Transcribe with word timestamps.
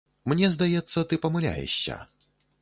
Мне 0.31 0.47
здаецца, 0.55 1.03
ты 1.11 1.19
памыляешся. 1.27 2.01